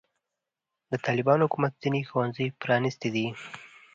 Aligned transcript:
د 0.91 0.93
طالبانو 1.05 1.45
حکومت 1.47 1.73
ځینې 1.81 1.99
ښوونځي 2.09 2.47
پرانستې 2.61 3.09
دي. 3.15 3.27